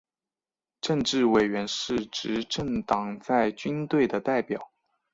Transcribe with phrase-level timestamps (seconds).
[0.81, 4.71] 政治委员是执政党在军队的代表。